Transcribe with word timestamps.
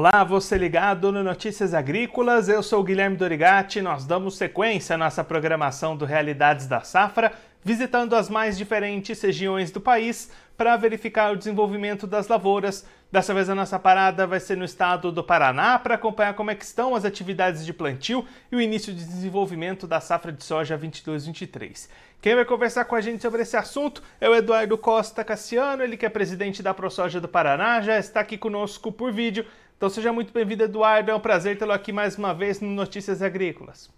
Olá, 0.00 0.24
você 0.24 0.56
ligado 0.56 1.12
no 1.12 1.22
Notícias 1.22 1.74
Agrícolas, 1.74 2.48
eu 2.48 2.62
sou 2.62 2.82
Guilherme 2.82 3.18
Dorigati. 3.18 3.82
Nós 3.82 4.06
damos 4.06 4.38
sequência 4.38 4.94
à 4.94 4.96
nossa 4.96 5.22
programação 5.22 5.94
do 5.94 6.06
Realidades 6.06 6.66
da 6.66 6.80
Safra, 6.80 7.34
visitando 7.62 8.16
as 8.16 8.30
mais 8.30 8.56
diferentes 8.56 9.20
regiões 9.20 9.70
do 9.70 9.78
país 9.78 10.30
para 10.56 10.74
verificar 10.74 11.30
o 11.30 11.36
desenvolvimento 11.36 12.06
das 12.06 12.28
lavouras. 12.28 12.86
Dessa 13.12 13.34
vez 13.34 13.50
a 13.50 13.54
nossa 13.54 13.78
parada 13.78 14.26
vai 14.26 14.40
ser 14.40 14.56
no 14.56 14.64
estado 14.64 15.12
do 15.12 15.22
Paraná 15.22 15.78
para 15.78 15.96
acompanhar 15.96 16.32
como 16.32 16.50
é 16.50 16.54
estão 16.58 16.94
as 16.94 17.04
atividades 17.04 17.66
de 17.66 17.74
plantio 17.74 18.24
e 18.50 18.56
o 18.56 18.60
início 18.60 18.94
de 18.94 19.04
desenvolvimento 19.04 19.86
da 19.86 20.00
safra 20.00 20.32
de 20.32 20.42
soja 20.42 20.78
22-23. 20.78 21.88
Quem 22.22 22.34
vai 22.34 22.44
conversar 22.44 22.84
com 22.84 22.94
a 22.94 23.00
gente 23.00 23.20
sobre 23.20 23.42
esse 23.42 23.56
assunto 23.56 24.02
é 24.20 24.28
o 24.28 24.34
Eduardo 24.34 24.78
Costa 24.78 25.24
Cassiano, 25.24 25.82
ele 25.82 25.96
que 25.96 26.06
é 26.06 26.08
presidente 26.08 26.62
da 26.62 26.72
ProSoja 26.72 27.20
do 27.20 27.26
Paraná, 27.26 27.80
já 27.80 27.98
está 27.98 28.20
aqui 28.20 28.38
conosco 28.38 28.92
por 28.92 29.10
vídeo. 29.10 29.44
Então 29.80 29.88
seja 29.88 30.12
muito 30.12 30.30
bem-vindo, 30.30 30.62
Eduardo. 30.62 31.10
É 31.10 31.14
um 31.14 31.20
prazer 31.20 31.56
tê-lo 31.56 31.72
aqui 31.72 31.90
mais 31.90 32.18
uma 32.18 32.34
vez 32.34 32.60
no 32.60 32.68
Notícias 32.68 33.22
Agrícolas. 33.22 33.90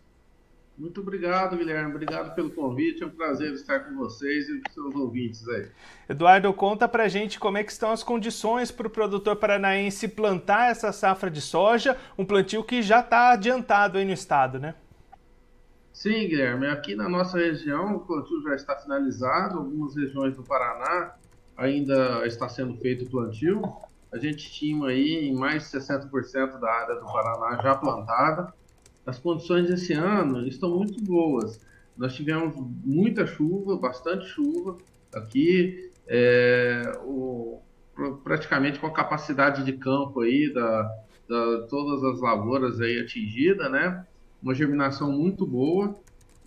Muito 0.79 1.01
obrigado, 1.01 1.57
Guilherme. 1.57 1.91
Obrigado 1.91 2.37
pelo 2.37 2.51
convite. 2.51 3.03
É 3.03 3.07
um 3.07 3.11
prazer 3.11 3.53
estar 3.53 3.81
com 3.81 3.97
vocês 3.97 4.49
e 4.49 4.61
com 4.61 4.73
seus 4.73 4.95
ouvintes 4.95 5.49
aí. 5.49 5.67
Eduardo, 6.09 6.55
conta 6.55 6.87
pra 6.87 7.09
gente 7.09 7.37
como 7.37 7.59
é 7.59 7.65
que 7.65 7.73
estão 7.73 7.91
as 7.91 8.05
condições 8.05 8.71
para 8.71 8.87
o 8.87 8.91
produtor 8.91 9.35
paranaense 9.35 10.07
plantar 10.07 10.71
essa 10.71 10.93
safra 10.93 11.29
de 11.29 11.41
soja, 11.41 11.99
um 12.17 12.25
plantio 12.25 12.63
que 12.63 12.81
já 12.81 13.01
está 13.01 13.33
adiantado 13.33 13.99
aí 13.99 14.05
no 14.05 14.13
estado, 14.13 14.61
né? 14.61 14.77
Sim, 15.93 16.29
Guilherme. 16.29 16.69
Aqui 16.69 16.95
na 16.95 17.09
nossa 17.09 17.39
região 17.39 17.97
o 17.97 18.07
plantio 18.07 18.41
já 18.45 18.55
está 18.55 18.77
finalizado. 18.77 19.59
Algumas 19.59 19.97
regiões 19.97 20.37
do 20.37 20.45
Paraná 20.45 21.17
ainda 21.57 22.25
está 22.25 22.49
sendo 22.49 22.77
feito 22.77 23.05
o 23.05 23.11
plantio 23.11 23.61
a 24.13 24.19
gente 24.19 24.47
estima 24.47 24.89
aí 24.89 25.29
em 25.29 25.35
mais 25.35 25.71
de 25.71 25.79
60% 25.79 26.61
da 26.61 26.71
área 26.71 26.95
do 26.97 27.07
Paraná 27.07 27.63
já 27.63 27.75
plantada. 27.75 28.53
As 29.07 29.19
condições 29.19 29.71
esse 29.71 29.95
ano 29.95 30.47
estão 30.47 30.77
muito 30.77 31.03
boas. 31.03 31.59
Nós 31.97 32.15
tivemos 32.15 32.55
muita 32.85 33.27
chuva, 33.27 33.77
bastante 33.77 34.27
chuva 34.27 34.77
aqui, 35.15 35.91
é, 36.07 36.93
o, 37.05 37.61
praticamente 38.23 38.79
com 38.79 38.87
a 38.87 38.93
capacidade 38.93 39.65
de 39.65 39.73
campo 39.73 40.21
aí 40.21 40.53
da, 40.53 40.83
da 41.29 41.67
todas 41.69 42.05
as 42.05 42.21
lavouras 42.21 42.81
aí 42.81 43.01
atingida, 43.01 43.69
né? 43.69 44.07
Uma 44.43 44.55
germinação 44.55 45.11
muito 45.11 45.47
boa 45.47 45.95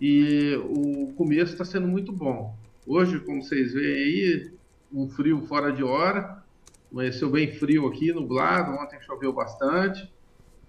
e 0.00 0.56
o 0.68 1.12
começo 1.16 1.52
está 1.52 1.64
sendo 1.64 1.88
muito 1.88 2.12
bom. 2.12 2.54
Hoje, 2.86 3.18
como 3.20 3.42
vocês 3.42 3.72
veem 3.72 3.96
aí, 3.96 4.50
um 4.92 5.08
frio 5.08 5.40
fora 5.42 5.72
de 5.72 5.82
hora, 5.82 6.44
Amanheceu 6.90 7.30
bem 7.30 7.52
frio 7.52 7.86
aqui, 7.86 8.12
nublado. 8.12 8.72
Ontem 8.72 9.00
choveu 9.02 9.32
bastante. 9.32 10.12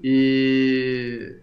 E 0.01 1.39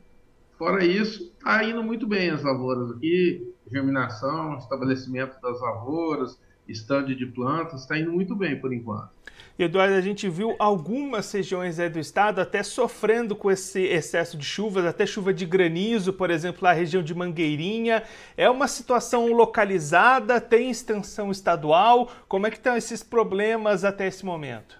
fora 0.58 0.84
isso, 0.84 1.32
está 1.32 1.64
indo 1.64 1.82
muito 1.82 2.06
bem 2.06 2.30
as 2.30 2.42
lavouras 2.42 2.90
aqui. 2.90 3.52
Germinação, 3.70 4.58
estabelecimento 4.58 5.40
das 5.40 5.60
lavouras, 5.60 6.38
estande 6.68 7.14
de 7.14 7.26
plantas, 7.26 7.80
está 7.82 7.98
indo 7.98 8.12
muito 8.12 8.36
bem 8.36 8.60
por 8.60 8.72
enquanto. 8.72 9.10
Eduardo, 9.56 9.94
a 9.94 10.00
gente 10.00 10.28
viu 10.28 10.56
algumas 10.58 11.30
regiões 11.30 11.76
do 11.76 11.98
estado 12.00 12.40
até 12.40 12.60
sofrendo 12.64 13.36
com 13.36 13.52
esse 13.52 13.82
excesso 13.82 14.36
de 14.36 14.44
chuvas, 14.44 14.84
até 14.84 15.06
chuva 15.06 15.32
de 15.32 15.46
granizo, 15.46 16.12
por 16.12 16.28
exemplo, 16.28 16.66
a 16.66 16.72
região 16.72 17.04
de 17.04 17.14
Mangueirinha. 17.14 18.02
É 18.36 18.50
uma 18.50 18.66
situação 18.66 19.32
localizada, 19.32 20.40
tem 20.40 20.70
extensão 20.70 21.30
estadual? 21.30 22.10
Como 22.26 22.48
é 22.48 22.50
que 22.50 22.56
estão 22.56 22.76
esses 22.76 23.04
problemas 23.04 23.84
até 23.84 24.08
esse 24.08 24.26
momento? 24.26 24.76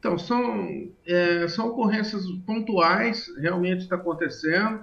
Então, 0.00 0.18
são, 0.18 0.88
é, 1.06 1.46
são 1.46 1.68
ocorrências 1.68 2.24
pontuais, 2.44 3.26
realmente 3.38 3.82
está 3.82 3.94
acontecendo. 3.94 4.80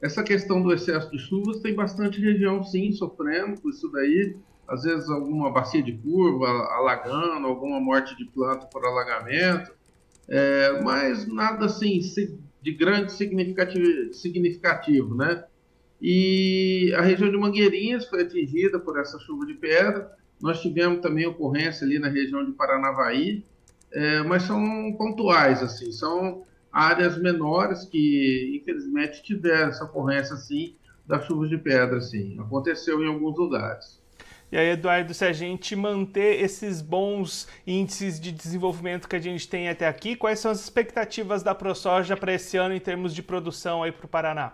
Essa 0.00 0.22
questão 0.22 0.62
do 0.62 0.72
excesso 0.72 1.10
de 1.10 1.18
chuvas 1.18 1.60
tem 1.60 1.74
bastante 1.74 2.18
região, 2.18 2.64
sim, 2.64 2.92
sofrendo 2.92 3.60
com 3.60 3.68
isso 3.68 3.90
daí 3.92 4.36
às 4.68 4.82
vezes 4.82 5.08
alguma 5.08 5.50
bacia 5.50 5.82
de 5.82 5.92
curva 5.92 6.46
alagando, 6.46 7.46
alguma 7.46 7.80
morte 7.80 8.16
de 8.16 8.24
planta 8.26 8.66
por 8.66 8.84
alagamento, 8.84 9.72
é, 10.28 10.80
mas 10.82 11.26
nada 11.26 11.66
assim 11.66 12.00
de 12.60 12.72
grande 12.72 13.12
significativo, 13.12 14.12
significativo, 14.12 15.14
né? 15.14 15.44
E 16.00 16.92
a 16.96 17.00
região 17.00 17.30
de 17.30 17.36
Mangueirinhas 17.36 18.06
foi 18.06 18.22
atingida 18.22 18.78
por 18.78 18.98
essa 18.98 19.18
chuva 19.20 19.46
de 19.46 19.54
pedra. 19.54 20.12
Nós 20.40 20.60
tivemos 20.60 21.00
também 21.00 21.26
ocorrência 21.26 21.86
ali 21.86 21.98
na 21.98 22.08
região 22.08 22.44
de 22.44 22.52
Paranavaí, 22.52 23.44
é, 23.92 24.22
mas 24.22 24.42
são 24.42 24.92
pontuais, 24.98 25.62
assim, 25.62 25.90
são 25.92 26.44
áreas 26.70 27.16
menores 27.16 27.84
que 27.84 28.60
infelizmente 28.60 29.22
tiveram 29.22 29.70
essa 29.70 29.84
ocorrência 29.84 30.34
assim 30.34 30.74
das 31.06 31.24
chuvas 31.24 31.48
de 31.48 31.56
pedra, 31.56 31.98
assim, 31.98 32.38
aconteceu 32.38 33.02
em 33.02 33.06
alguns 33.06 33.38
lugares. 33.38 34.02
E 34.50 34.56
aí, 34.56 34.70
Eduardo, 34.70 35.12
se 35.12 35.24
a 35.24 35.32
gente 35.32 35.74
manter 35.74 36.40
esses 36.40 36.80
bons 36.80 37.48
índices 37.66 38.20
de 38.20 38.30
desenvolvimento 38.30 39.08
que 39.08 39.16
a 39.16 39.20
gente 39.20 39.48
tem 39.48 39.68
até 39.68 39.88
aqui, 39.88 40.14
quais 40.14 40.38
são 40.38 40.52
as 40.52 40.60
expectativas 40.60 41.42
da 41.42 41.54
ProSoja 41.54 42.16
para 42.16 42.32
esse 42.32 42.56
ano 42.56 42.74
em 42.74 42.80
termos 42.80 43.12
de 43.12 43.22
produção 43.22 43.82
aí 43.82 43.90
para 43.90 44.06
o 44.06 44.08
Paraná? 44.08 44.52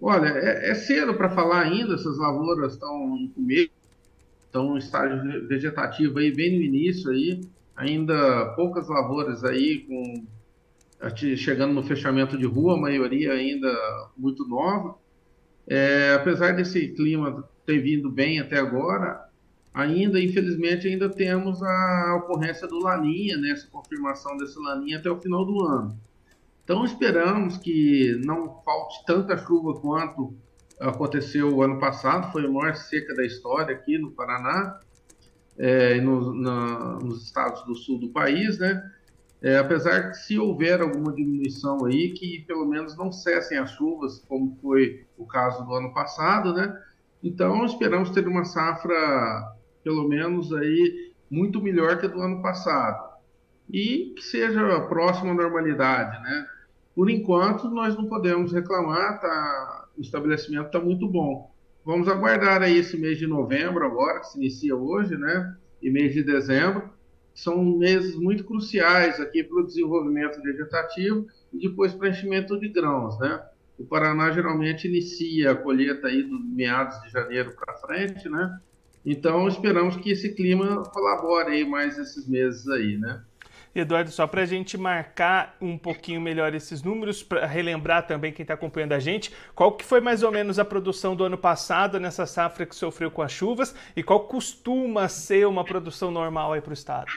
Olha, 0.00 0.28
é, 0.28 0.70
é 0.70 0.74
cedo 0.74 1.14
para 1.14 1.28
falar 1.30 1.62
ainda, 1.62 1.94
essas 1.94 2.16
lavouras 2.18 2.74
estão 2.74 3.16
em 3.16 3.28
começo, 3.28 3.70
estão 4.46 4.76
em 4.76 4.78
estágio 4.78 5.48
vegetativo 5.48 6.18
aí 6.18 6.32
bem 6.32 6.56
no 6.56 6.62
início 6.62 7.10
aí, 7.10 7.40
ainda 7.76 8.46
poucas 8.54 8.88
lavouras 8.88 9.44
aí 9.44 9.80
com 9.80 10.24
chegando 11.36 11.72
no 11.72 11.82
fechamento 11.82 12.36
de 12.36 12.44
rua, 12.44 12.74
a 12.74 12.80
maioria 12.80 13.32
ainda 13.32 13.74
muito 14.16 14.46
nova. 14.46 14.96
É, 15.66 16.14
apesar 16.14 16.52
desse 16.52 16.88
clima 16.88 17.48
ter 17.70 17.78
vindo 17.78 18.10
bem 18.10 18.40
até 18.40 18.58
agora, 18.58 19.28
ainda, 19.72 20.20
infelizmente, 20.20 20.88
ainda 20.88 21.08
temos 21.08 21.62
a 21.62 22.16
ocorrência 22.16 22.66
do 22.66 22.80
Laninha, 22.80 23.36
né, 23.36 23.50
essa 23.50 23.68
confirmação 23.68 24.36
desse 24.36 24.58
Laninha 24.58 24.98
até 24.98 25.08
o 25.08 25.20
final 25.20 25.44
do 25.44 25.64
ano. 25.64 25.96
Então, 26.64 26.84
esperamos 26.84 27.56
que 27.56 28.20
não 28.24 28.60
falte 28.64 29.04
tanta 29.06 29.36
chuva 29.36 29.74
quanto 29.80 30.34
aconteceu 30.80 31.54
o 31.54 31.62
ano 31.62 31.78
passado, 31.78 32.32
foi 32.32 32.44
a 32.44 32.48
maior 32.48 32.74
seca 32.74 33.14
da 33.14 33.24
história 33.24 33.74
aqui 33.74 33.98
no 33.98 34.10
Paraná, 34.10 34.80
é, 35.58 36.00
no, 36.00 36.32
nos 36.32 37.24
estados 37.24 37.62
do 37.64 37.74
sul 37.74 37.98
do 37.98 38.08
país, 38.08 38.58
né? 38.58 38.82
É, 39.42 39.56
apesar 39.56 40.10
que 40.10 40.18
se 40.18 40.38
houver 40.38 40.80
alguma 40.80 41.12
diminuição 41.12 41.84
aí, 41.86 42.10
que 42.10 42.44
pelo 42.46 42.66
menos 42.66 42.96
não 42.96 43.10
cessem 43.10 43.58
as 43.58 43.70
chuvas, 43.72 44.22
como 44.28 44.56
foi 44.60 45.06
o 45.16 45.26
caso 45.26 45.64
do 45.64 45.74
ano 45.74 45.92
passado, 45.94 46.52
né? 46.52 46.74
Então, 47.22 47.64
esperamos 47.64 48.10
ter 48.10 48.26
uma 48.26 48.44
safra, 48.44 49.54
pelo 49.84 50.08
menos 50.08 50.52
aí, 50.52 51.12
muito 51.30 51.60
melhor 51.62 51.98
que 51.98 52.06
a 52.06 52.08
do 52.08 52.20
ano 52.20 52.42
passado. 52.42 53.10
E 53.72 54.14
que 54.16 54.22
seja 54.22 54.80
próxima 54.82 55.30
à 55.30 55.34
normalidade, 55.34 56.20
né? 56.22 56.46
Por 56.94 57.08
enquanto, 57.08 57.68
nós 57.68 57.96
não 57.96 58.06
podemos 58.06 58.52
reclamar, 58.52 59.20
tá, 59.20 59.88
o 59.96 60.00
estabelecimento 60.00 60.66
está 60.66 60.80
muito 60.80 61.06
bom. 61.06 61.50
Vamos 61.84 62.08
aguardar 62.08 62.62
aí 62.62 62.78
esse 62.78 62.96
mês 62.96 63.18
de 63.18 63.26
novembro 63.26 63.84
agora, 63.84 64.20
que 64.20 64.28
se 64.28 64.38
inicia 64.38 64.74
hoje, 64.76 65.16
né? 65.16 65.56
E 65.80 65.90
mês 65.90 66.12
de 66.12 66.22
dezembro. 66.22 66.90
São 67.34 67.64
meses 67.64 68.16
muito 68.16 68.44
cruciais 68.44 69.20
aqui 69.20 69.42
para 69.44 69.60
o 69.60 69.66
desenvolvimento 69.66 70.42
vegetativo 70.42 71.26
e 71.52 71.58
depois 71.58 71.94
para 71.94 72.08
enchimento 72.08 72.58
de 72.58 72.68
grãos, 72.68 73.18
né? 73.18 73.40
O 73.80 73.84
Paraná 73.86 74.30
geralmente 74.30 74.86
inicia 74.86 75.52
a 75.52 75.54
colheita 75.54 76.06
aí 76.06 76.22
do 76.22 76.38
meados 76.38 77.00
de 77.00 77.08
janeiro 77.08 77.56
para 77.56 77.78
frente, 77.78 78.28
né? 78.28 78.60
Então 79.06 79.48
esperamos 79.48 79.96
que 79.96 80.10
esse 80.10 80.34
clima 80.34 80.82
colabore 80.82 81.52
aí 81.52 81.64
mais 81.64 81.96
esses 81.96 82.28
meses 82.28 82.68
aí, 82.68 82.98
né? 82.98 83.22
Eduardo, 83.74 84.10
só 84.10 84.26
para 84.26 84.42
a 84.42 84.44
gente 84.44 84.76
marcar 84.76 85.56
um 85.62 85.78
pouquinho 85.78 86.20
melhor 86.20 86.54
esses 86.54 86.82
números, 86.82 87.22
para 87.22 87.46
relembrar 87.46 88.06
também 88.06 88.34
quem 88.34 88.42
está 88.42 88.52
acompanhando 88.52 88.92
a 88.92 88.98
gente, 88.98 89.32
qual 89.54 89.74
que 89.74 89.84
foi 89.84 90.02
mais 90.02 90.22
ou 90.22 90.30
menos 90.30 90.58
a 90.58 90.64
produção 90.64 91.16
do 91.16 91.24
ano 91.24 91.38
passado 91.38 91.98
nessa 91.98 92.26
safra 92.26 92.66
que 92.66 92.76
sofreu 92.76 93.10
com 93.10 93.22
as 93.22 93.32
chuvas 93.32 93.74
e 93.96 94.02
qual 94.02 94.26
costuma 94.26 95.08
ser 95.08 95.46
uma 95.46 95.64
produção 95.64 96.10
normal 96.10 96.52
aí 96.52 96.60
para 96.60 96.70
o 96.70 96.74
estado? 96.74 97.10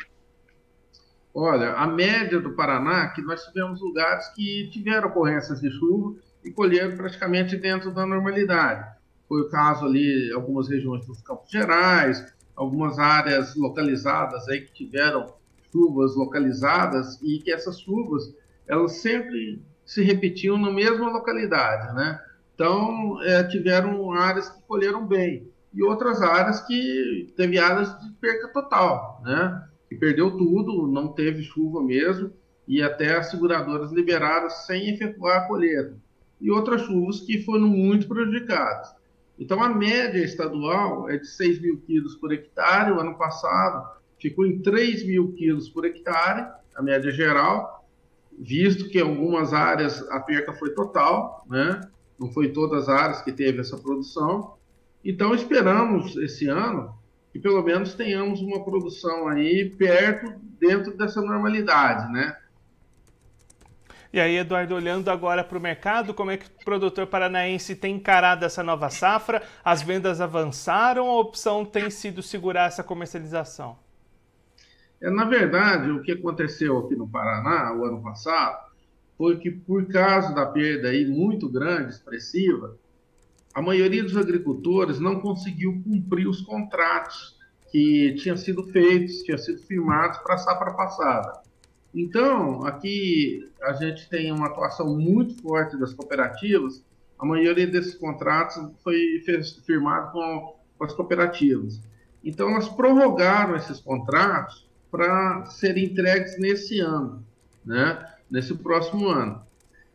Olha, 1.33 1.73
a 1.73 1.87
média 1.87 2.39
do 2.39 2.55
Paraná, 2.55 3.09
que 3.09 3.21
nós 3.21 3.43
tivemos 3.43 3.81
lugares 3.81 4.29
que 4.29 4.69
tiveram 4.71 5.09
ocorrências 5.09 5.59
de 5.59 5.69
chuva 5.69 6.15
e 6.43 6.51
colheram 6.51 6.95
praticamente 6.95 7.57
dentro 7.57 7.91
da 7.91 8.05
normalidade. 8.05 8.85
Foi 9.27 9.41
o 9.41 9.49
caso 9.49 9.85
ali, 9.85 10.31
algumas 10.33 10.69
regiões 10.69 11.05
dos 11.05 11.21
Campos 11.21 11.49
Gerais, 11.49 12.23
algumas 12.55 12.99
áreas 12.99 13.55
localizadas 13.55 14.47
aí 14.47 14.61
que 14.61 14.73
tiveram 14.73 15.33
chuvas 15.71 16.15
localizadas 16.15 17.19
e 17.21 17.39
que 17.39 17.51
essas 17.51 17.79
chuvas 17.79 18.33
elas 18.67 18.93
sempre 18.93 19.61
se 19.85 20.03
repetiam 20.03 20.57
na 20.57 20.71
mesma 20.71 21.11
localidade, 21.11 21.93
né? 21.95 22.19
Então 22.53 23.21
é, 23.23 23.43
tiveram 23.43 24.11
áreas 24.11 24.49
que 24.49 24.61
colheram 24.63 25.05
bem 25.05 25.51
e 25.73 25.83
outras 25.83 26.21
áreas 26.21 26.61
que 26.61 27.33
teve 27.35 27.57
áreas 27.57 27.99
de 27.99 28.11
perca 28.21 28.49
total, 28.49 29.21
né? 29.25 29.67
Que 29.89 29.95
perdeu 29.95 30.31
tudo, 30.31 30.87
não 30.87 31.07
teve 31.07 31.41
chuva 31.41 31.81
mesmo 31.81 32.31
e 32.67 32.81
até 32.81 33.17
as 33.17 33.29
seguradoras 33.29 33.91
liberaram 33.91 34.49
sem 34.49 34.89
efetuar 34.89 35.37
a 35.37 35.47
colheita. 35.47 35.97
E 36.43 36.51
outras 36.51 36.81
chuvas 36.81 37.21
que 37.21 37.41
foram 37.41 37.67
muito 37.67 38.07
prejudicadas. 38.07 38.93
Então, 39.39 39.63
a 39.63 39.69
média 39.69 40.23
estadual 40.23 41.09
é 41.09 41.17
de 41.17 41.25
6 41.25 41.61
mil 41.61 41.77
quilos 41.77 42.15
por 42.15 42.31
hectare. 42.31 42.91
O 42.91 42.99
ano 42.99 43.17
passado 43.17 43.97
ficou 44.19 44.45
em 44.45 44.59
3 44.59 45.07
mil 45.07 45.31
quilos 45.31 45.69
por 45.69 45.85
hectare, 45.85 46.51
a 46.75 46.81
média 46.81 47.11
geral, 47.11 47.87
visto 48.37 48.89
que 48.89 48.99
em 48.99 49.01
algumas 49.01 49.53
áreas 49.53 50.01
a 50.09 50.19
perca 50.19 50.53
foi 50.53 50.71
total, 50.71 51.45
né? 51.49 51.81
não 52.19 52.31
foi 52.31 52.49
todas 52.49 52.89
as 52.89 52.89
áreas 52.89 53.21
que 53.21 53.31
teve 53.31 53.61
essa 53.61 53.77
produção. 53.77 54.55
Então, 55.03 55.33
esperamos 55.33 56.15
esse 56.17 56.47
ano 56.47 56.93
que 57.31 57.39
pelo 57.39 57.63
menos 57.63 57.95
tenhamos 57.95 58.41
uma 58.41 58.63
produção 58.63 59.27
aí 59.27 59.69
perto, 59.71 60.33
dentro 60.59 60.95
dessa 60.95 61.19
normalidade, 61.19 62.11
né? 62.13 62.37
E 64.13 64.19
aí, 64.19 64.37
Eduardo, 64.37 64.75
olhando 64.75 65.09
agora 65.09 65.43
para 65.43 65.57
o 65.57 65.61
mercado, 65.61 66.13
como 66.13 66.29
é 66.29 66.37
que 66.37 66.45
o 66.45 66.63
produtor 66.63 67.07
paranaense 67.07 67.75
tem 67.75 67.95
encarado 67.95 68.45
essa 68.45 68.61
nova 68.61 68.87
safra? 68.91 69.41
As 69.65 69.81
vendas 69.81 70.21
avançaram 70.21 71.07
ou 71.07 71.17
a 71.17 71.21
opção 71.21 71.65
tem 71.65 71.89
sido 71.89 72.21
segurar 72.21 72.67
essa 72.67 72.83
comercialização? 72.83 73.75
É, 75.01 75.09
na 75.09 75.25
verdade, 75.25 75.89
o 75.89 76.03
que 76.03 76.11
aconteceu 76.11 76.77
aqui 76.77 76.95
no 76.95 77.07
Paraná 77.07 77.73
o 77.73 77.85
ano 77.85 78.03
passado 78.03 78.71
foi 79.17 79.39
que, 79.39 79.49
por 79.49 79.87
causa 79.87 80.31
da 80.31 80.45
perda 80.45 80.89
aí 80.89 81.07
muito 81.07 81.49
grande, 81.49 81.89
expressiva, 81.93 82.77
a 83.51 83.63
maioria 83.63 84.03
dos 84.03 84.15
agricultores 84.15 84.99
não 84.99 85.21
conseguiu 85.21 85.81
cumprir 85.83 86.27
os 86.27 86.39
contratos 86.41 87.35
que 87.71 88.13
tinham 88.19 88.37
sido 88.37 88.63
feitos, 88.67 89.23
tinham 89.23 89.39
sido 89.39 89.59
firmados 89.63 90.19
para 90.19 90.35
a 90.35 90.37
safra 90.37 90.71
passada. 90.75 91.41
Então, 91.93 92.65
aqui 92.65 93.49
a 93.61 93.73
gente 93.73 94.09
tem 94.09 94.31
uma 94.31 94.47
atuação 94.47 94.97
muito 94.97 95.41
forte 95.41 95.77
das 95.77 95.93
cooperativas. 95.93 96.83
A 97.19 97.25
maioria 97.25 97.67
desses 97.67 97.95
contratos 97.95 98.57
foi 98.83 99.23
firmado 99.65 100.11
com, 100.11 100.55
com 100.77 100.83
as 100.83 100.93
cooperativas. 100.93 101.79
Então, 102.23 102.49
elas 102.49 102.67
prorrogaram 102.67 103.55
esses 103.55 103.79
contratos 103.79 104.67
para 104.89 105.45
serem 105.45 105.85
entregues 105.85 106.37
nesse 106.39 106.79
ano, 106.79 107.23
né? 107.65 108.09
nesse 108.29 108.55
próximo 108.55 109.07
ano. 109.07 109.41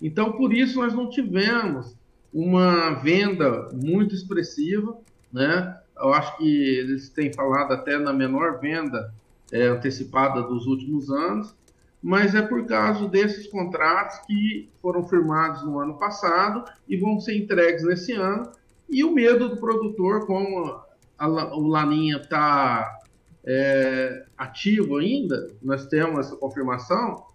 Então, 0.01 0.33
por 0.33 0.53
isso, 0.53 0.79
nós 0.79 0.95
não 0.95 1.11
tivemos 1.11 1.97
uma 2.33 2.91
venda 2.95 3.69
muito 3.73 4.15
expressiva, 4.15 4.97
né? 5.33 5.77
Eu 5.97 6.13
acho 6.13 6.37
que 6.37 6.79
eles 6.79 7.09
têm 7.09 7.33
falado 7.33 7.73
até 7.73 7.99
na 7.99 8.13
menor 8.13 8.61
venda 8.61 9.13
é, 9.51 9.67
antecipada 9.67 10.43
dos 10.43 10.67
últimos 10.67 11.11
anos, 11.11 11.55
mas 12.03 12.35
é 12.35 12.43
por 12.43 12.65
causa 12.67 13.09
desses 13.09 13.47
contratos 13.49 14.19
que 14.27 14.69
foram 14.81 15.07
firmados 15.07 15.65
no 15.65 15.79
ano 15.79 15.99
passado 15.99 16.65
e 16.89 16.97
vão 16.97 17.21
ser 17.21 17.37
entregues 17.37 17.85
nesse 17.85 18.13
ano. 18.13 18.51
E 18.89 19.05
o 19.05 19.13
medo 19.13 19.49
do 19.49 19.57
produtor, 19.57 20.27
como 20.27 20.81
a, 21.19 21.29
o 21.57 21.67
Laninha 21.67 22.19
está 22.19 22.99
é, 23.45 24.25
ativo 24.37 24.97
ainda, 24.97 25.51
nós 25.63 25.87
temos 25.87 26.27
essa 26.27 26.37
confirmação, 26.37 27.27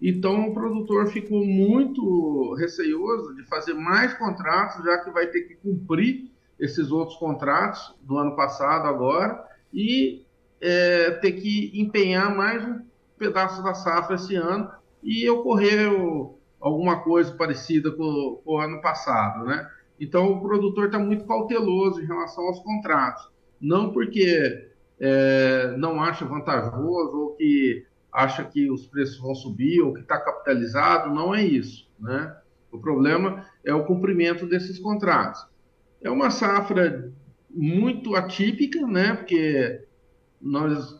então 0.00 0.48
o 0.48 0.54
produtor 0.54 1.06
ficou 1.08 1.44
muito 1.44 2.54
receioso 2.54 3.34
de 3.34 3.44
fazer 3.44 3.74
mais 3.74 4.14
contratos, 4.14 4.84
já 4.84 4.98
que 4.98 5.10
vai 5.10 5.26
ter 5.26 5.42
que 5.42 5.54
cumprir 5.56 6.30
esses 6.58 6.90
outros 6.90 7.18
contratos 7.18 7.94
do 8.02 8.16
ano 8.18 8.34
passado 8.34 8.86
agora 8.86 9.44
e 9.72 10.24
é, 10.60 11.10
ter 11.12 11.32
que 11.32 11.70
empenhar 11.74 12.34
mais 12.34 12.64
um 12.64 12.80
pedaço 13.18 13.62
da 13.62 13.74
safra 13.74 14.16
esse 14.16 14.34
ano 14.36 14.70
e 15.02 15.28
ocorreu 15.28 16.38
alguma 16.60 17.02
coisa 17.02 17.32
parecida 17.32 17.90
com, 17.90 18.40
com 18.44 18.54
o 18.54 18.58
ano 18.58 18.80
passado, 18.80 19.44
né? 19.44 19.68
Então 19.98 20.32
o 20.32 20.40
produtor 20.40 20.86
está 20.86 20.98
muito 20.98 21.24
cauteloso 21.24 22.02
em 22.02 22.06
relação 22.06 22.44
aos 22.44 22.60
contratos, 22.60 23.30
não 23.60 23.92
porque 23.92 24.68
é, 24.98 25.74
não 25.76 26.02
acha 26.02 26.24
vantajoso 26.24 27.18
ou 27.18 27.34
que 27.34 27.86
acha 28.12 28.44
que 28.44 28.70
os 28.70 28.86
preços 28.86 29.18
vão 29.18 29.34
subir 29.34 29.80
ou 29.82 29.92
que 29.92 30.00
está 30.00 30.18
capitalizado, 30.18 31.14
não 31.14 31.34
é 31.34 31.44
isso. 31.44 31.88
Né? 31.98 32.34
O 32.72 32.78
problema 32.78 33.44
é 33.64 33.74
o 33.74 33.84
cumprimento 33.84 34.46
desses 34.46 34.78
contratos. 34.78 35.46
É 36.00 36.10
uma 36.10 36.30
safra 36.30 37.12
muito 37.50 38.14
atípica, 38.14 38.86
né? 38.86 39.14
porque 39.14 39.82
nós 40.40 40.98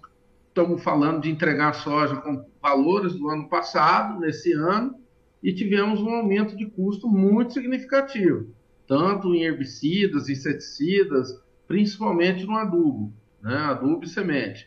estamos 0.57 0.83
falando 0.83 1.21
de 1.21 1.31
entregar 1.31 1.75
soja 1.75 2.17
com 2.17 2.47
valores 2.63 3.13
do 3.13 3.29
ano 3.29 3.47
passado, 3.47 4.19
nesse 4.19 4.55
ano, 4.55 4.95
e 5.43 5.53
tivemos 5.53 6.01
um 6.01 6.09
aumento 6.09 6.57
de 6.57 6.65
custo 6.65 7.07
muito 7.07 7.53
significativo, 7.53 8.49
tanto 8.89 9.35
em 9.35 9.43
herbicidas, 9.43 10.31
inseticidas, 10.31 11.39
principalmente 11.69 12.47
no 12.47 12.57
adubo, 12.57 13.13
né? 13.43 13.55
adubo 13.55 14.05
e 14.05 14.09
semente. 14.09 14.67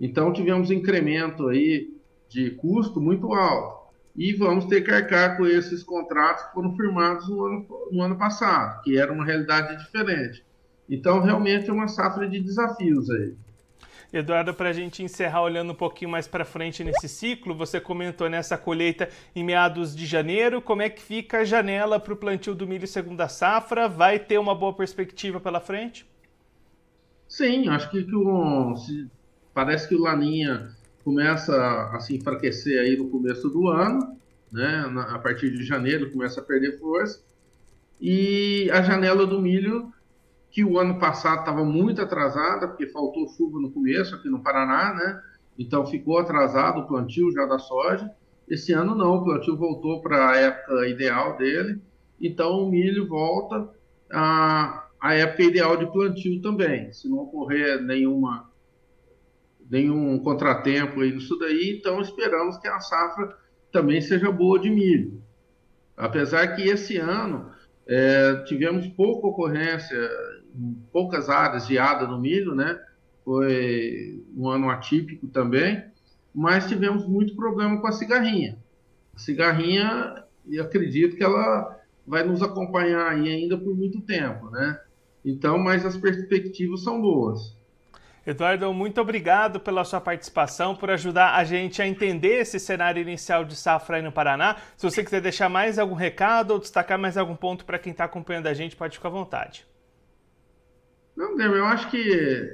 Então 0.00 0.32
tivemos 0.32 0.70
um 0.70 0.72
incremento 0.72 1.46
aí 1.46 1.88
de 2.28 2.50
custo 2.50 3.00
muito 3.00 3.32
alto. 3.32 3.78
E 4.16 4.32
vamos 4.32 4.64
ter 4.64 4.80
que 4.80 4.90
arcar 4.90 5.36
com 5.36 5.46
esses 5.46 5.84
contratos 5.84 6.46
que 6.46 6.54
foram 6.54 6.74
firmados 6.74 7.28
no 7.28 7.44
ano, 7.44 7.66
no 7.92 8.02
ano 8.02 8.18
passado, 8.18 8.82
que 8.82 8.98
era 8.98 9.12
uma 9.12 9.24
realidade 9.24 9.78
diferente. 9.84 10.44
Então, 10.90 11.20
realmente 11.20 11.70
é 11.70 11.72
uma 11.72 11.86
safra 11.86 12.28
de 12.28 12.40
desafios 12.40 13.08
aí. 13.08 13.36
Eduardo, 14.12 14.54
para 14.54 14.70
a 14.70 14.72
gente 14.72 15.02
encerrar 15.02 15.42
olhando 15.42 15.72
um 15.72 15.74
pouquinho 15.74 16.10
mais 16.10 16.26
para 16.26 16.44
frente 16.44 16.82
nesse 16.82 17.08
ciclo, 17.08 17.54
você 17.54 17.78
comentou 17.78 18.28
nessa 18.28 18.56
colheita 18.56 19.08
em 19.36 19.44
meados 19.44 19.94
de 19.94 20.06
janeiro. 20.06 20.62
Como 20.62 20.80
é 20.80 20.88
que 20.88 21.02
fica 21.02 21.40
a 21.40 21.44
janela 21.44 22.00
para 22.00 22.14
o 22.14 22.16
plantio 22.16 22.54
do 22.54 22.66
milho 22.66 22.86
segunda 22.86 23.28
safra? 23.28 23.86
Vai 23.86 24.18
ter 24.18 24.38
uma 24.38 24.54
boa 24.54 24.72
perspectiva 24.72 25.38
pela 25.38 25.60
frente? 25.60 26.06
Sim, 27.28 27.68
acho 27.68 27.90
que, 27.90 28.02
que 28.02 28.14
o, 28.14 28.74
se, 28.76 29.06
parece 29.52 29.86
que 29.86 29.94
o 29.94 30.00
Laninha 30.00 30.70
começa 31.04 31.54
a 31.92 32.00
se 32.00 32.16
enfraquecer 32.16 32.80
aí 32.80 32.96
no 32.96 33.10
começo 33.10 33.50
do 33.50 33.68
ano, 33.68 34.16
né? 34.50 34.86
Na, 34.90 35.14
a 35.14 35.18
partir 35.18 35.50
de 35.50 35.62
janeiro 35.64 36.10
começa 36.10 36.40
a 36.40 36.44
perder 36.44 36.78
força. 36.78 37.22
E 38.00 38.70
a 38.72 38.80
janela 38.80 39.26
do 39.26 39.42
milho, 39.42 39.92
que 40.50 40.64
o 40.64 40.78
ano 40.78 40.98
passado 40.98 41.40
estava 41.40 41.64
muito 41.64 42.00
atrasada, 42.00 42.68
porque 42.68 42.86
faltou 42.86 43.28
chuva 43.28 43.60
no 43.60 43.70
começo 43.70 44.14
aqui 44.14 44.28
no 44.28 44.42
Paraná, 44.42 44.94
né? 44.94 45.22
Então 45.58 45.86
ficou 45.86 46.18
atrasado 46.18 46.80
o 46.80 46.86
plantio 46.86 47.30
já 47.32 47.44
da 47.44 47.58
soja. 47.58 48.10
Esse 48.48 48.72
ano 48.72 48.94
não, 48.94 49.16
o 49.16 49.24
plantio 49.24 49.56
voltou 49.56 50.00
para 50.00 50.30
a 50.30 50.36
época 50.36 50.88
ideal 50.88 51.36
dele. 51.36 51.80
Então 52.20 52.62
o 52.62 52.70
milho 52.70 53.06
volta 53.06 53.68
a, 54.10 54.88
a 55.00 55.14
época 55.14 55.42
ideal 55.42 55.76
de 55.76 55.86
plantio 55.86 56.40
também. 56.40 56.92
Se 56.92 57.08
não 57.08 57.18
ocorrer 57.18 57.80
nenhuma 57.82 58.48
nenhum 59.70 60.18
contratempo 60.20 61.02
aí 61.02 61.12
nisso 61.12 61.38
daí, 61.38 61.76
então 61.78 62.00
esperamos 62.00 62.56
que 62.56 62.66
a 62.66 62.80
safra 62.80 63.36
também 63.70 64.00
seja 64.00 64.32
boa 64.32 64.58
de 64.58 64.70
milho. 64.70 65.22
Apesar 65.94 66.54
que 66.54 66.62
esse 66.62 66.96
ano 66.96 67.50
é, 67.88 68.42
tivemos 68.44 68.86
pouca 68.88 69.26
ocorrência, 69.26 69.98
poucas 70.92 71.30
áreas 71.30 71.66
de 71.66 71.78
ada 71.78 72.06
no 72.06 72.20
milho, 72.20 72.54
né? 72.54 72.78
Foi 73.24 74.22
um 74.36 74.46
ano 74.48 74.68
atípico 74.68 75.26
também, 75.26 75.82
mas 76.34 76.68
tivemos 76.68 77.06
muito 77.06 77.34
problema 77.34 77.80
com 77.80 77.86
a 77.86 77.92
cigarrinha. 77.92 78.58
A 79.14 79.18
cigarrinha, 79.18 80.22
e 80.46 80.60
acredito 80.60 81.16
que 81.16 81.24
ela 81.24 81.76
vai 82.06 82.22
nos 82.24 82.42
acompanhar 82.42 83.10
ainda 83.10 83.56
por 83.56 83.74
muito 83.74 84.02
tempo, 84.02 84.50
né? 84.50 84.78
Então, 85.24 85.58
mas 85.58 85.84
as 85.84 85.96
perspectivas 85.96 86.82
são 86.82 87.00
boas. 87.00 87.57
Eduardo, 88.30 88.74
muito 88.74 89.00
obrigado 89.00 89.58
pela 89.58 89.82
sua 89.84 90.02
participação, 90.02 90.76
por 90.76 90.90
ajudar 90.90 91.34
a 91.34 91.44
gente 91.44 91.80
a 91.80 91.86
entender 91.88 92.40
esse 92.40 92.60
cenário 92.60 93.00
inicial 93.00 93.42
de 93.42 93.56
safra 93.56 93.96
aí 93.96 94.02
no 94.02 94.12
Paraná. 94.12 94.56
Se 94.76 94.84
você 94.84 95.02
quiser 95.02 95.22
deixar 95.22 95.48
mais 95.48 95.78
algum 95.78 95.94
recado 95.94 96.50
ou 96.50 96.58
destacar 96.58 96.98
mais 96.98 97.16
algum 97.16 97.34
ponto 97.34 97.64
para 97.64 97.78
quem 97.78 97.90
está 97.90 98.04
acompanhando 98.04 98.46
a 98.46 98.52
gente, 98.52 98.76
pode 98.76 98.98
ficar 98.98 99.08
à 99.08 99.12
vontade. 99.12 99.66
Não, 101.16 101.40
eu 101.40 101.64
acho 101.64 101.90
que 101.90 101.96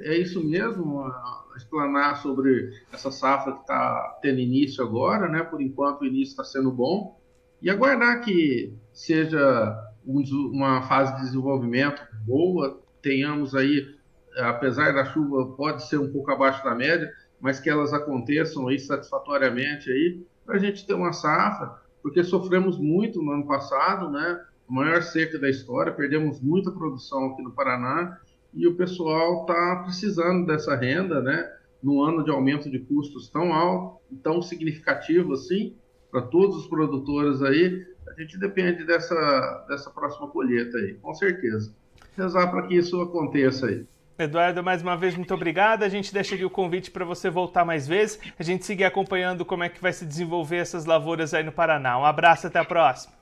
é 0.05 0.17
isso 0.17 0.41
mesmo, 0.41 1.11
explanar 1.57 2.21
sobre 2.21 2.71
essa 2.93 3.11
safra 3.11 3.51
que 3.51 3.59
está 3.59 4.17
tendo 4.21 4.39
início 4.39 4.81
agora, 4.81 5.27
né? 5.27 5.43
Por 5.43 5.61
enquanto 5.61 6.03
o 6.03 6.05
início 6.05 6.31
está 6.31 6.45
sendo 6.45 6.71
bom. 6.71 7.19
E 7.61 7.69
aguardar 7.69 8.21
que 8.21 8.73
seja 8.93 9.77
uma 10.05 10.83
fase 10.83 11.13
de 11.17 11.23
desenvolvimento 11.23 12.01
boa, 12.25 12.81
tenhamos 13.01 13.53
aí 13.53 13.93
apesar 14.37 14.93
da 14.93 15.05
chuva 15.05 15.45
pode 15.55 15.87
ser 15.87 15.97
um 15.97 16.11
pouco 16.11 16.31
abaixo 16.31 16.63
da 16.63 16.75
média, 16.75 17.11
mas 17.39 17.59
que 17.59 17.69
elas 17.69 17.93
aconteçam 17.93 18.67
aí 18.67 18.79
satisfatoriamente 18.79 19.89
aí, 19.91 20.25
para 20.45 20.55
a 20.55 20.59
gente 20.59 20.85
ter 20.85 20.93
uma 20.93 21.13
safra, 21.13 21.73
porque 22.01 22.23
sofremos 22.23 22.77
muito 22.77 23.21
no 23.21 23.31
ano 23.31 23.47
passado, 23.47 24.09
né? 24.09 24.41
A 24.67 24.73
maior 24.73 25.01
seca 25.01 25.37
da 25.39 25.49
história, 25.49 25.93
perdemos 25.93 26.39
muita 26.41 26.71
produção 26.71 27.31
aqui 27.31 27.41
no 27.41 27.51
Paraná 27.51 28.19
e 28.53 28.67
o 28.67 28.75
pessoal 28.75 29.41
está 29.41 29.83
precisando 29.83 30.45
dessa 30.45 30.75
renda, 30.75 31.21
né? 31.21 31.51
No 31.83 32.01
ano 32.01 32.23
de 32.23 32.31
aumento 32.31 32.69
de 32.69 32.79
custos 32.79 33.29
tão 33.29 33.53
alto, 33.53 34.01
tão 34.23 34.41
significativo 34.41 35.33
assim, 35.33 35.75
para 36.09 36.21
todos 36.21 36.57
os 36.57 36.67
produtores 36.67 37.41
aí, 37.41 37.85
a 38.07 38.21
gente 38.21 38.39
depende 38.39 38.85
dessa, 38.85 39.65
dessa 39.67 39.89
próxima 39.89 40.27
colheita 40.29 40.77
aí, 40.77 40.93
com 40.95 41.13
certeza. 41.13 41.75
Rezar 42.15 42.49
para 42.49 42.67
que 42.67 42.75
isso 42.75 43.01
aconteça 43.01 43.67
aí. 43.67 43.85
Eduardo, 44.17 44.63
mais 44.63 44.81
uma 44.81 44.95
vez, 44.95 45.15
muito 45.15 45.33
obrigado. 45.33 45.83
A 45.83 45.89
gente 45.89 46.13
deixa 46.13 46.35
aqui 46.35 46.45
o 46.45 46.49
convite 46.49 46.89
para 46.89 47.03
você 47.03 47.29
voltar 47.29 47.65
mais 47.65 47.87
vezes, 47.87 48.19
a 48.39 48.43
gente 48.43 48.65
seguir 48.65 48.85
acompanhando 48.85 49.43
como 49.43 49.63
é 49.63 49.69
que 49.69 49.81
vai 49.81 49.91
se 49.91 50.05
desenvolver 50.05 50.57
essas 50.57 50.85
lavouras 50.85 51.33
aí 51.33 51.43
no 51.43 51.51
Paraná. 51.51 51.99
Um 51.99 52.05
abraço, 52.05 52.47
até 52.47 52.59
a 52.59 52.65
próxima. 52.65 53.14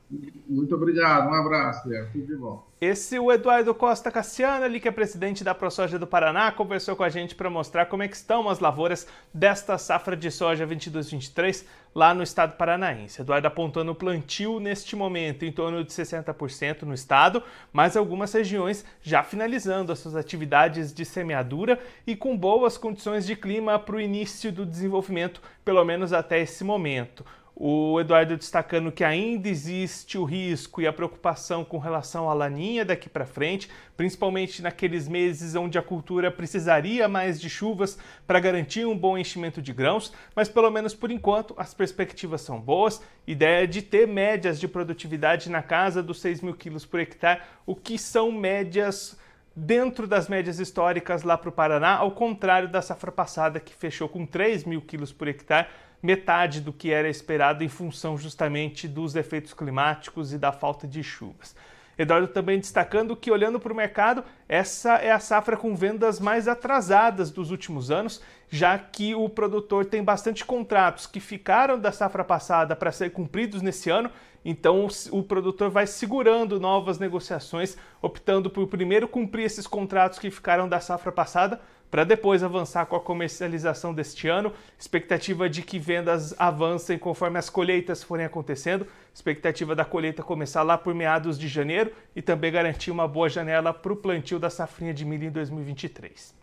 Muito 0.47 0.75
obrigado, 0.75 1.29
um 1.29 1.33
abraço, 1.33 1.87
Léo. 1.87 2.07
Tudo 2.11 2.25
de 2.27 2.35
bom. 2.35 2.63
Esse 2.79 3.15
é 3.15 3.21
o 3.21 3.31
Eduardo 3.31 3.73
Costa 3.73 4.11
Cassiano, 4.11 4.65
ali 4.65 4.79
que 4.79 4.87
é 4.87 4.91
presidente 4.91 5.43
da 5.43 5.55
ProSoja 5.55 5.97
do 5.97 6.05
Paraná, 6.05 6.51
conversou 6.51 6.95
com 6.95 7.03
a 7.03 7.09
gente 7.09 7.33
para 7.33 7.49
mostrar 7.49 7.85
como 7.85 8.03
é 8.03 8.07
que 8.09 8.15
estão 8.15 8.49
as 8.49 8.59
lavouras 8.59 9.07
desta 9.33 9.77
safra 9.77 10.17
de 10.17 10.29
soja 10.29 10.67
22-23 10.67 11.65
lá 11.95 12.13
no 12.13 12.21
estado 12.21 12.57
paranaense. 12.57 13.21
Eduardo 13.21 13.47
apontando 13.47 13.91
o 13.91 13.95
plantio 13.95 14.59
neste 14.59 14.95
momento 14.95 15.45
em 15.45 15.51
torno 15.51 15.83
de 15.83 15.93
60% 15.93 16.81
no 16.81 16.93
estado, 16.93 17.41
mas 17.71 17.95
algumas 17.95 18.33
regiões 18.33 18.85
já 19.01 19.23
finalizando 19.23 19.91
as 19.91 19.99
suas 19.99 20.15
atividades 20.15 20.93
de 20.93 21.05
semeadura 21.05 21.79
e 22.05 22.17
com 22.17 22.37
boas 22.37 22.77
condições 22.77 23.25
de 23.25 23.35
clima 23.35 23.79
para 23.79 23.95
o 23.95 24.01
início 24.01 24.51
do 24.51 24.65
desenvolvimento, 24.65 25.41
pelo 25.63 25.85
menos 25.85 26.11
até 26.11 26.39
esse 26.41 26.63
momento. 26.65 27.25
O 27.55 27.99
Eduardo 27.99 28.35
destacando 28.35 28.91
que 28.91 29.03
ainda 29.03 29.47
existe 29.47 30.17
o 30.17 30.23
risco 30.23 30.81
e 30.81 30.87
a 30.87 30.93
preocupação 30.93 31.63
com 31.63 31.77
relação 31.77 32.27
à 32.27 32.33
laninha 32.33 32.83
daqui 32.83 33.07
para 33.07 33.27
frente, 33.27 33.69
principalmente 33.95 34.59
naqueles 34.59 35.07
meses 35.07 35.53
onde 35.53 35.77
a 35.77 35.81
cultura 35.83 36.31
precisaria 36.31 37.07
mais 37.07 37.39
de 37.39 37.51
chuvas 37.51 37.97
para 38.25 38.39
garantir 38.39 38.87
um 38.87 38.97
bom 38.97 39.15
enchimento 39.17 39.61
de 39.61 39.71
grãos, 39.71 40.11
mas 40.35 40.49
pelo 40.49 40.71
menos 40.71 40.95
por 40.95 41.11
enquanto 41.11 41.53
as 41.55 41.75
perspectivas 41.75 42.41
são 42.41 42.59
boas. 42.59 43.03
Ideia 43.27 43.67
de 43.67 43.83
ter 43.83 44.07
médias 44.07 44.59
de 44.59 44.67
produtividade 44.67 45.47
na 45.47 45.61
casa 45.61 46.01
dos 46.01 46.19
6 46.21 46.41
mil 46.41 46.55
quilos 46.55 46.87
por 46.87 46.99
hectare, 46.99 47.41
o 47.67 47.75
que 47.75 47.99
são 47.99 48.31
médias 48.31 49.15
dentro 49.55 50.07
das 50.07 50.27
médias 50.27 50.59
históricas 50.59 51.23
lá 51.23 51.37
para 51.37 51.49
o 51.49 51.51
Paraná, 51.51 51.95
ao 51.95 52.11
contrário 52.11 52.67
da 52.67 52.81
safra 52.81 53.11
passada 53.11 53.59
que 53.59 53.73
fechou 53.73 54.09
com 54.09 54.25
3 54.25 54.63
mil 54.65 54.81
quilos 54.81 55.11
por 55.11 55.27
hectare 55.27 55.67
metade 56.03 56.59
do 56.59 56.73
que 56.73 56.91
era 56.91 57.07
esperado 57.07 57.63
em 57.63 57.69
função 57.69 58.17
justamente 58.17 58.89
dos 58.89 59.15
efeitos 59.15 59.53
climáticos 59.53 60.33
e 60.33 60.37
da 60.37 60.51
falta 60.51 60.85
de 60.85 61.01
chuvas. 61.01 61.55
Eduardo 61.97 62.27
também 62.27 62.59
destacando 62.59 63.15
que, 63.15 63.31
olhando 63.31 63.59
para 63.59 63.71
o 63.71 63.75
mercado, 63.75 64.23
essa 64.49 64.95
é 64.95 65.11
a 65.11 65.19
safra 65.19 65.55
com 65.55 65.75
vendas 65.75 66.19
mais 66.19 66.47
atrasadas 66.47 67.31
dos 67.31 67.51
últimos 67.51 67.91
anos, 67.91 68.21
já 68.49 68.77
que 68.77 69.13
o 69.15 69.29
produtor 69.29 69.85
tem 69.85 70.03
bastante 70.03 70.43
contratos 70.43 71.05
que 71.05 71.19
ficaram 71.19 71.79
da 71.79 71.91
safra 71.91 72.23
passada 72.23 72.75
para 72.75 72.91
ser 72.91 73.11
cumpridos 73.11 73.61
nesse 73.61 73.89
ano, 73.89 74.09
então 74.43 74.87
o 75.11 75.23
produtor 75.23 75.69
vai 75.69 75.87
segurando 75.87 76.59
novas 76.59 76.99
negociações, 76.99 77.77
optando 78.01 78.49
por 78.49 78.67
primeiro 78.67 79.07
cumprir 79.07 79.45
esses 79.45 79.67
contratos 79.67 80.19
que 80.19 80.29
ficaram 80.29 80.67
da 80.67 80.79
safra 80.79 81.11
passada 81.11 81.61
para 81.93 82.03
depois 82.03 82.41
avançar 82.41 82.87
com 82.87 82.95
a 82.95 82.99
comercialização 82.99 83.93
deste 83.93 84.27
ano. 84.27 84.51
Expectativa 84.79 85.47
de 85.47 85.61
que 85.61 85.77
vendas 85.77 86.33
avancem 86.39 86.97
conforme 86.97 87.37
as 87.37 87.51
colheitas 87.51 88.01
forem 88.01 88.25
acontecendo. 88.25 88.87
Expectativa 89.13 89.75
da 89.75 89.85
colheita 89.85 90.23
começar 90.23 90.63
lá 90.63 90.75
por 90.75 90.95
meados 90.95 91.37
de 91.37 91.47
janeiro 91.47 91.91
e 92.15 92.21
também 92.21 92.51
garantir 92.51 92.89
uma 92.89 93.07
boa 93.07 93.29
janela 93.29 93.71
para 93.71 93.93
o 93.93 93.95
plantio 93.95 94.39
da 94.39 94.49
safrinha 94.49 94.91
de 94.91 95.05
milho 95.05 95.27
em 95.27 95.31
2023. 95.31 96.42